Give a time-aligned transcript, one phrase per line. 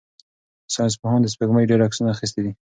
[0.73, 2.51] ساینس پوهانو د سپوږمۍ ډېر عکسونه اخیستي دي.